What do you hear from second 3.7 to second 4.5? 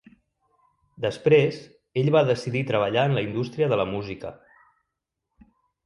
de la música.